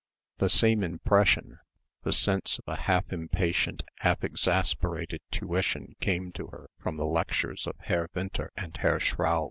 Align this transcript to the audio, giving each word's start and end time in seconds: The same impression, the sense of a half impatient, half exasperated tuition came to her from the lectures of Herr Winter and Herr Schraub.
The 0.39 0.49
same 0.49 0.81
impression, 0.81 1.59
the 2.01 2.11
sense 2.11 2.57
of 2.57 2.63
a 2.67 2.75
half 2.75 3.13
impatient, 3.13 3.83
half 3.99 4.23
exasperated 4.23 5.21
tuition 5.29 5.93
came 5.99 6.31
to 6.31 6.47
her 6.47 6.71
from 6.79 6.97
the 6.97 7.05
lectures 7.05 7.67
of 7.67 7.75
Herr 7.81 8.09
Winter 8.15 8.51
and 8.57 8.75
Herr 8.77 8.97
Schraub. 8.99 9.39